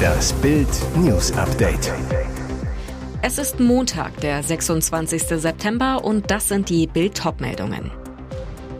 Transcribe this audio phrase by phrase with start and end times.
[0.00, 1.92] Das Bild News Update.
[3.22, 5.22] Es ist Montag, der 26.
[5.22, 7.90] September und das sind die Bild meldungen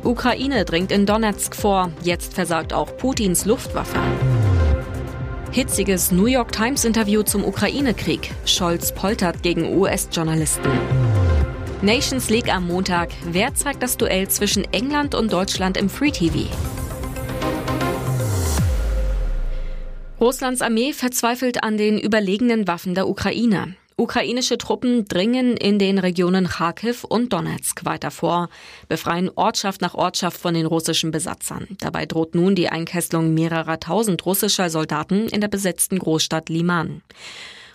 [0.03, 3.99] Ukraine dringt in Donetsk vor, jetzt versagt auch Putins Luftwaffe.
[5.53, 8.31] Hitziges New York Times Interview zum Ukraine-Krieg.
[8.47, 10.71] Scholz poltert gegen US-Journalisten.
[11.83, 13.11] Nations League am Montag.
[13.25, 16.49] Wer zeigt das Duell zwischen England und Deutschland im Free TV?
[20.21, 23.75] Russlands Armee verzweifelt an den überlegenen Waffen der Ukraine.
[23.97, 28.51] Ukrainische Truppen dringen in den Regionen Kharkiv und Donetsk weiter vor,
[28.87, 31.69] befreien Ortschaft nach Ortschaft von den russischen Besatzern.
[31.81, 37.01] Dabei droht nun die Einkesselung mehrerer tausend russischer Soldaten in der besetzten Großstadt Liman.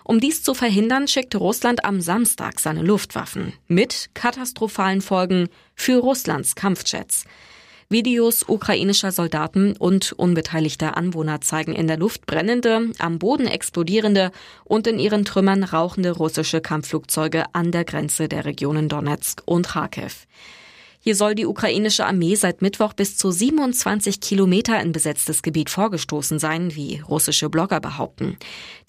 [0.03, 6.53] Um dies zu verhindern, schickte Russland am Samstag seine Luftwaffen mit katastrophalen Folgen für Russlands
[6.53, 7.25] Kampfjets.
[7.87, 14.31] Videos ukrainischer Soldaten und unbeteiligter Anwohner zeigen in der Luft brennende, am Boden explodierende
[14.63, 20.25] und in ihren Trümmern rauchende russische Kampfflugzeuge an der Grenze der Regionen Donetsk und Kharkiv.
[21.07, 26.39] Hier soll die ukrainische Armee seit Mittwoch bis zu 27 Kilometer in besetztes Gebiet vorgestoßen
[26.39, 28.37] sein, wie russische Blogger behaupten.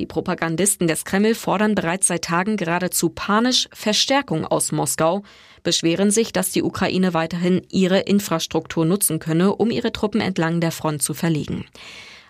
[0.01, 5.25] Die Propagandisten des Kreml fordern bereits seit Tagen geradezu panisch Verstärkung aus Moskau,
[5.63, 10.73] beschweren sich, dass die Ukraine weiterhin ihre Infrastruktur nutzen könne, um ihre Truppen entlang der
[10.73, 11.67] Front zu verlegen.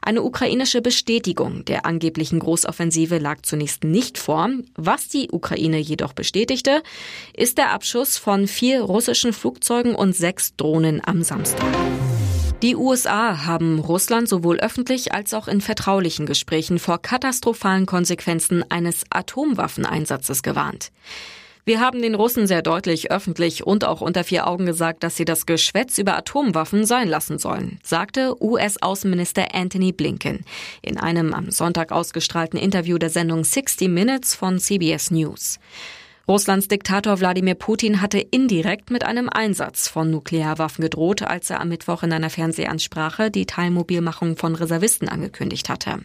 [0.06, 4.48] Eine ukrainische Bestätigung der angeblichen Großoffensive lag zunächst nicht vor.
[4.76, 6.84] Was die Ukraine jedoch bestätigte,
[7.34, 11.66] ist der Abschuss von vier russischen Flugzeugen und sechs Drohnen am Samstag.
[12.62, 19.02] Die USA haben Russland sowohl öffentlich als auch in vertraulichen Gesprächen vor katastrophalen Konsequenzen eines
[19.10, 20.92] Atomwaffeneinsatzes gewarnt.
[21.68, 25.24] Wir haben den Russen sehr deutlich öffentlich und auch unter vier Augen gesagt, dass sie
[25.24, 30.44] das Geschwätz über Atomwaffen sein lassen sollen, sagte US-Außenminister Anthony Blinken
[30.80, 35.58] in einem am Sonntag ausgestrahlten Interview der Sendung 60 Minutes von CBS News.
[36.28, 41.70] Russlands Diktator Wladimir Putin hatte indirekt mit einem Einsatz von Nuklearwaffen gedroht, als er am
[41.70, 45.98] Mittwoch in einer Fernsehansprache die Teilmobilmachung von Reservisten angekündigt hatte.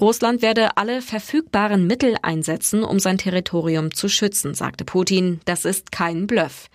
[0.00, 5.40] Russland werde alle verfügbaren Mittel einsetzen, um sein Territorium zu schützen, sagte Putin.
[5.44, 6.68] Das ist kein Bluff.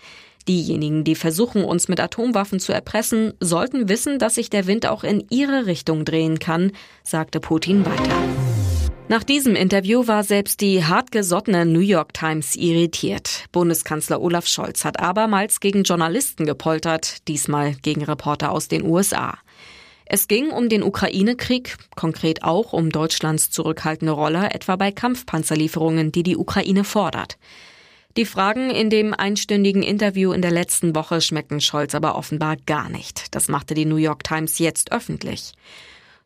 [0.48, 5.04] Diejenigen, die versuchen, uns mit Atomwaffen zu erpressen, sollten wissen, dass sich der Wind auch
[5.04, 6.72] in ihre Richtung drehen kann,
[7.04, 8.16] sagte Putin weiter.
[9.10, 13.46] Nach diesem Interview war selbst die hartgesottene New York Times irritiert.
[13.54, 19.38] Bundeskanzler Olaf Scholz hat abermals gegen Journalisten gepoltert, diesmal gegen Reporter aus den USA.
[20.10, 26.24] Es ging um den Ukraine-Krieg, konkret auch um Deutschlands zurückhaltende Rolle, etwa bei Kampfpanzerlieferungen, die
[26.24, 27.38] die Ukraine fordert.
[28.16, 32.90] Die Fragen in dem einstündigen Interview in der letzten Woche schmecken Scholz aber offenbar gar
[32.90, 33.36] nicht.
[33.36, 35.52] Das machte die New York Times jetzt öffentlich.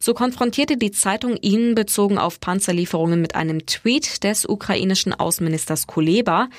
[0.03, 6.49] So konfrontierte die Zeitung ihn bezogen auf Panzerlieferungen mit einem Tweet des ukrainischen Außenministers Kuleba.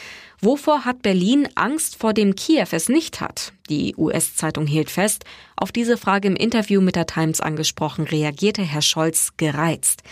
[0.40, 3.52] Wovor hat Berlin Angst vor dem Kiew es nicht hat?
[3.68, 5.24] Die US-Zeitung hielt fest.
[5.56, 10.04] Auf diese Frage im Interview mit der Times angesprochen, reagierte Herr Scholz gereizt.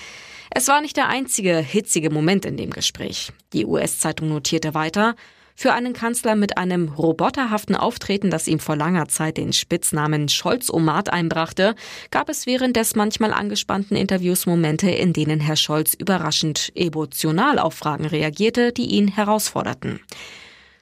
[0.51, 3.31] Es war nicht der einzige hitzige Moment in dem Gespräch.
[3.53, 5.15] Die US-Zeitung notierte weiter,
[5.61, 11.13] für einen Kanzler mit einem roboterhaften Auftreten, das ihm vor langer Zeit den Spitznamen Scholz-Omat
[11.13, 11.75] einbrachte,
[12.11, 17.75] gab es während des manchmal angespannten Interviews Momente, in denen Herr Scholz überraschend emotional auf
[17.75, 20.01] Fragen reagierte, die ihn herausforderten.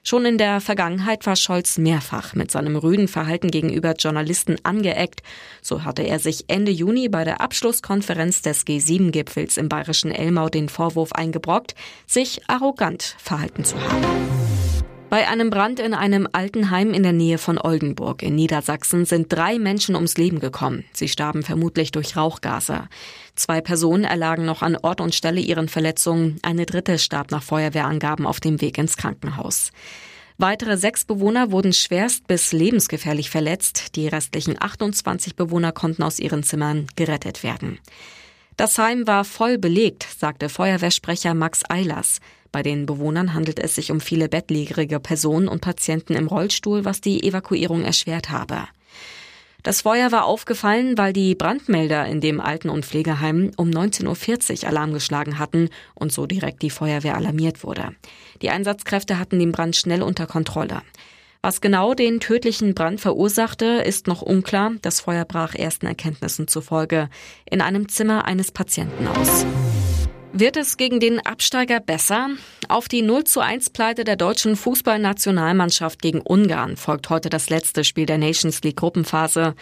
[0.05, 5.25] Schon in der Vergangenheit war Scholz mehrfach mit seinem rüden Verhalten gegenüber Journalisten angeeckt.
[5.61, 10.69] So hatte er sich Ende Juni bei der Abschlusskonferenz des G7-Gipfels im bayerischen Elmau den
[10.69, 11.75] Vorwurf eingebrockt,
[12.07, 14.58] sich arrogant verhalten zu haben.
[15.11, 19.59] Bei einem Brand in einem Altenheim in der Nähe von Oldenburg in Niedersachsen sind drei
[19.59, 20.85] Menschen ums Leben gekommen.
[20.93, 22.89] Sie starben vermutlich durch Rauchgase.
[23.35, 26.39] Zwei Personen erlagen noch an Ort und Stelle ihren Verletzungen.
[26.43, 29.73] Eine dritte starb nach Feuerwehrangaben auf dem Weg ins Krankenhaus.
[30.37, 33.97] Weitere sechs Bewohner wurden schwerst bis lebensgefährlich verletzt.
[33.97, 37.79] Die restlichen 28 Bewohner konnten aus ihren Zimmern gerettet werden.
[38.59, 42.19] Das Heim war voll belegt, sagte Feuerwehrsprecher Max Eilers.
[42.51, 47.01] Bei den Bewohnern handelt es sich um viele bettlägerige Personen und Patienten im Rollstuhl, was
[47.01, 48.65] die Evakuierung erschwert habe.
[49.63, 54.69] Das Feuer war aufgefallen, weil die Brandmelder in dem Alten- und Pflegeheim um 19.40 Uhr
[54.71, 57.95] Alarm geschlagen hatten und so direkt die Feuerwehr alarmiert wurde.
[58.43, 60.83] Die Einsatzkräfte hatten den Brand schnell unter Kontrolle.
[61.41, 64.73] Was genau den tödlichen Brand verursachte, ist noch unklar.
[64.83, 67.09] Das Feuer brach ersten Erkenntnissen zufolge
[67.49, 69.47] in einem Zimmer eines Patienten aus.
[70.33, 72.29] Wird es gegen den Absteiger besser?
[72.69, 77.83] Auf die 0 zu 1 Pleite der deutschen Fußballnationalmannschaft gegen Ungarn folgt heute das letzte
[77.83, 79.55] Spiel der Nations League Gruppenphase.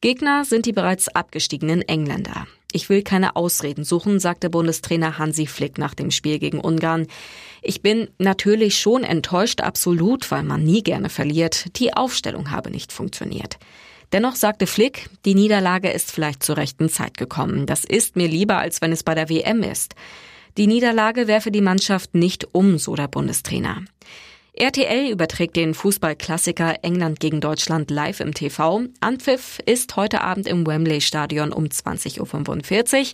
[0.00, 2.46] Gegner sind die bereits abgestiegenen Engländer.
[2.72, 7.08] Ich will keine Ausreden suchen, sagte Bundestrainer Hansi Flick nach dem Spiel gegen Ungarn.
[7.60, 11.78] Ich bin natürlich schon enttäuscht, absolut, weil man nie gerne verliert.
[11.78, 13.58] Die Aufstellung habe nicht funktioniert.
[14.12, 17.66] Dennoch sagte Flick, die Niederlage ist vielleicht zur rechten Zeit gekommen.
[17.66, 19.94] Das ist mir lieber, als wenn es bei der WM ist.
[20.58, 23.82] Die Niederlage werfe die Mannschaft nicht um, so der Bundestrainer.
[24.54, 28.82] RTL überträgt den Fußballklassiker England gegen Deutschland live im TV.
[29.00, 33.06] Anpfiff ist heute Abend im Wembley Stadion um 20.45 Uhr.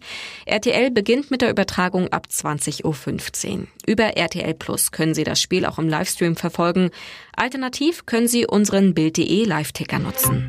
[0.47, 3.67] RTL beginnt mit der Übertragung ab 20.15 Uhr.
[3.87, 6.91] Über RTL Plus können Sie das Spiel auch im Livestream verfolgen.
[7.37, 10.49] Alternativ können Sie unseren Bild.de Live-Ticker nutzen.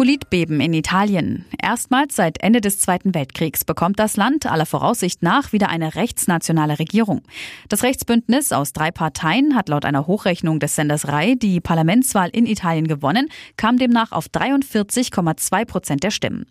[0.00, 1.44] Politbeben in Italien.
[1.62, 6.78] Erstmals seit Ende des Zweiten Weltkriegs bekommt das Land aller Voraussicht nach wieder eine rechtsnationale
[6.78, 7.20] Regierung.
[7.68, 12.46] Das Rechtsbündnis aus drei Parteien hat laut einer Hochrechnung des Senders RAI die Parlamentswahl in
[12.46, 16.46] Italien gewonnen, kam demnach auf 43,2 Prozent der Stimmen.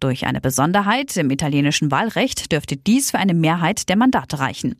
[0.00, 4.76] Durch eine Besonderheit im italienischen Wahlrecht dürfte dies für eine Mehrheit der Mandate reichen.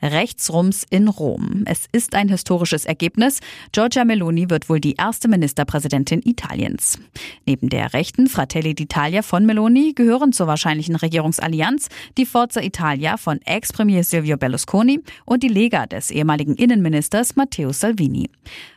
[0.00, 1.64] Rechtsrums in Rom.
[1.66, 3.40] Es ist ein historisches Ergebnis.
[3.72, 6.98] Giorgia Meloni wird wohl die erste Ministerpräsidentin Italiens.
[7.44, 13.16] Neben Neben der rechten Fratelli d'Italia von Meloni gehören zur wahrscheinlichen Regierungsallianz die Forza Italia
[13.16, 18.30] von Ex-Premier Silvio Berlusconi und die Lega des ehemaligen Innenministers Matteo Salvini.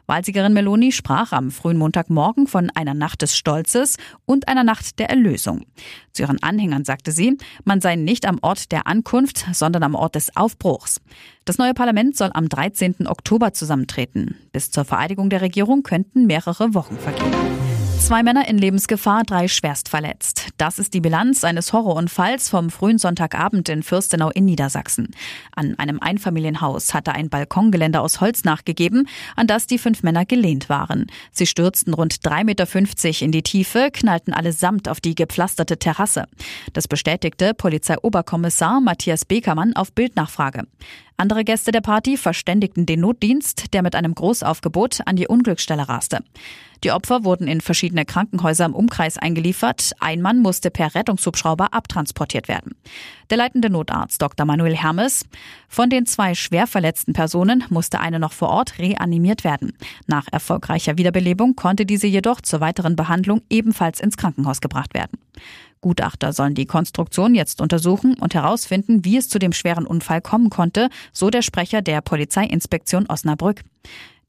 [0.08, 5.12] Wahlsiegerin Meloni sprach am frühen Montagmorgen von einer Nacht des Stolzes und einer Nacht der
[5.12, 5.66] Erlösung.
[6.14, 10.16] Zu ihren Anhängern sagte sie, man sei nicht am Ort der Ankunft, sondern am Ort
[10.16, 11.00] des Aufbruchs.
[11.46, 13.06] Das neue Parlament soll am 13.
[13.06, 14.36] Oktober zusammentreten.
[14.52, 17.59] Bis zur Vereidigung der Regierung könnten mehrere Wochen vergehen.
[18.00, 20.48] Zwei Männer in Lebensgefahr, drei schwerst verletzt.
[20.58, 25.10] Das ist die Bilanz eines Horrorunfalls vom frühen Sonntagabend in Fürstenau in Niedersachsen.
[25.56, 30.70] An einem Einfamilienhaus hatte ein Balkongeländer aus Holz nachgegeben, an das die fünf Männer gelehnt
[30.70, 31.06] waren.
[31.32, 36.26] Sie stürzten rund 3,50 Meter in die Tiefe, knallten allesamt auf die gepflasterte Terrasse.
[36.74, 40.64] Das bestätigte Polizeioberkommissar Matthias Bekermann auf Bildnachfrage.
[41.20, 46.20] Andere Gäste der Party verständigten den Notdienst, der mit einem Großaufgebot an die Unglücksstelle raste.
[46.86, 49.92] Die Opfer wurden in verschiedene Krankenhäuser im Umkreis eingeliefert.
[50.00, 52.74] Ein Mann musste per Rettungshubschrauber abtransportiert werden.
[53.30, 54.46] Der leitende Notarzt Dr.
[54.46, 55.26] Manuel Hermes.
[55.68, 59.74] Von den zwei schwer verletzten Personen musste eine noch vor Ort reanimiert werden.
[60.08, 65.20] Nach erfolgreicher Wiederbelebung konnte diese jedoch zur weiteren Behandlung ebenfalls ins Krankenhaus gebracht werden.
[65.82, 70.50] Gutachter sollen die Konstruktion jetzt untersuchen und herausfinden, wie es zu dem schweren Unfall kommen
[70.50, 73.64] konnte, so der Sprecher der Polizeiinspektion Osnabrück.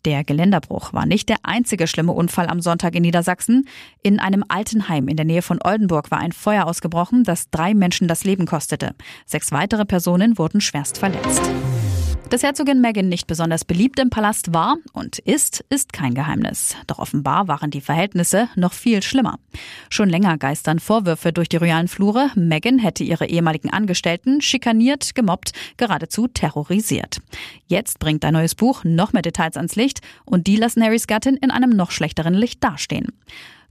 [0.04, 3.68] Der Geländerbruch war nicht der einzige schlimme Unfall am Sonntag in Niedersachsen.
[4.02, 8.08] In einem Altenheim in der Nähe von Oldenburg war ein Feuer ausgebrochen, das drei Menschen
[8.08, 8.94] das Leben kostete.
[9.26, 11.50] Sechs weitere Personen wurden schwerst verletzt.
[12.30, 16.76] Dass Herzogin Meghan nicht besonders beliebt im Palast war und ist, ist kein Geheimnis.
[16.86, 19.40] Doch offenbar waren die Verhältnisse noch viel schlimmer.
[19.88, 25.50] Schon länger geistern Vorwürfe durch die royalen Flure, Meghan hätte ihre ehemaligen Angestellten schikaniert, gemobbt,
[25.76, 27.20] geradezu terrorisiert.
[27.66, 31.36] Jetzt bringt ein neues Buch noch mehr Details ans Licht und die lassen Harrys Gattin
[31.36, 33.08] in einem noch schlechteren Licht dastehen.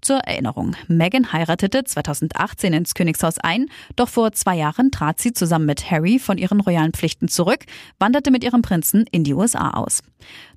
[0.01, 5.65] Zur Erinnerung, Meghan heiratete 2018 ins Königshaus ein, doch vor zwei Jahren trat sie zusammen
[5.65, 7.65] mit Harry von ihren royalen Pflichten zurück,
[7.99, 10.01] wanderte mit ihrem Prinzen in die USA aus.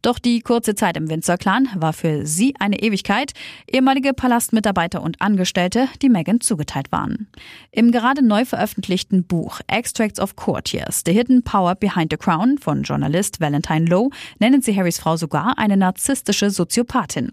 [0.03, 3.33] Doch die kurze Zeit im Windsor-Clan war für sie eine Ewigkeit,
[3.69, 7.29] ehemalige Palastmitarbeiter und Angestellte, die Meghan zugeteilt waren.
[7.71, 12.83] Im gerade neu veröffentlichten Buch Extracts of Courtiers, The Hidden Power Behind the Crown von
[12.83, 14.11] Journalist Valentine Lowe
[14.41, 17.31] nennen sie Harrys Frau sogar eine narzisstische Soziopathin.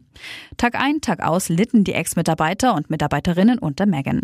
[0.58, 4.22] Tag ein, Tag aus litten die Ex-Mitarbeiter und Mitarbeiterinnen unter Meghan.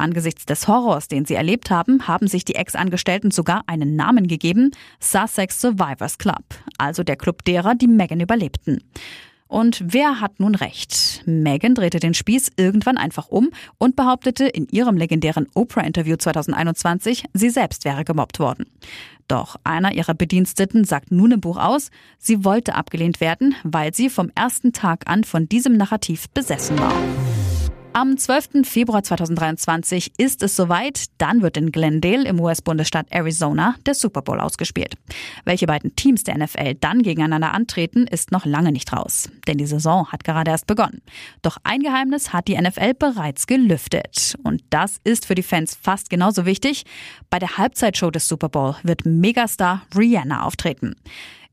[0.00, 4.72] Angesichts des Horrors, den sie erlebt haben, haben sich die Ex-Angestellten sogar einen Namen gegeben,
[4.98, 6.44] Sussex Survivors Club,
[6.78, 8.82] also der Club derer, die Meghan überlebten.
[9.50, 11.22] Und wer hat nun recht?
[11.26, 17.50] Meghan drehte den Spieß irgendwann einfach um und behauptete in ihrem legendären Oprah-Interview 2021, sie
[17.50, 18.66] selbst wäre gemobbt worden.
[19.26, 24.08] Doch einer ihrer Bediensteten sagt nun im Buch aus, sie wollte abgelehnt werden, weil sie
[24.08, 26.94] vom ersten Tag an von diesem Narrativ besessen war.
[27.92, 28.62] Am 12.
[28.62, 31.06] Februar 2023 ist es soweit.
[31.18, 34.94] Dann wird in Glendale im US-Bundesstaat Arizona der Super Bowl ausgespielt.
[35.44, 39.28] Welche beiden Teams der NFL dann gegeneinander antreten, ist noch lange nicht raus.
[39.48, 41.02] Denn die Saison hat gerade erst begonnen.
[41.42, 44.36] Doch ein Geheimnis hat die NFL bereits gelüftet.
[44.44, 46.84] Und das ist für die Fans fast genauso wichtig.
[47.28, 50.94] Bei der Halbzeitshow des Super Bowl wird Megastar Rihanna auftreten.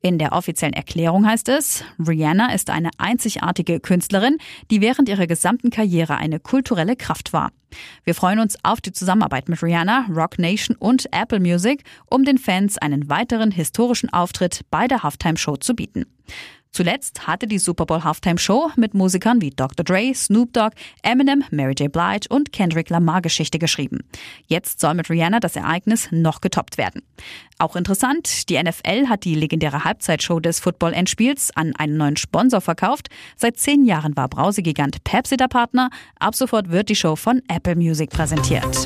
[0.02, 4.38] In der offiziellen Erklärung heißt es, Rihanna ist eine einzigartige Künstlerin,
[4.70, 7.52] die während ihrer gesamten Karriere eine kulturelle Kraft war.
[8.04, 12.38] Wir freuen uns auf die Zusammenarbeit mit Rihanna, Rock Nation und Apple Music, um den
[12.38, 16.06] Fans einen weiteren historischen Auftritt bei der Halftime Show zu bieten.
[16.78, 19.84] Zuletzt hatte die Super Bowl Halftime Show mit Musikern wie Dr.
[19.84, 21.92] Dre, Snoop Dogg, Eminem, Mary J.
[21.92, 24.02] Blige und Kendrick Lamar Geschichte geschrieben.
[24.46, 27.02] Jetzt soll mit Rihanna das Ereignis noch getoppt werden.
[27.58, 33.08] Auch interessant, die NFL hat die legendäre Halbzeitshow des Football-Endspiels an einen neuen Sponsor verkauft.
[33.36, 35.90] Seit zehn Jahren war Brausegigant Pepsi der Partner.
[36.20, 38.86] Ab sofort wird die Show von Apple Music präsentiert.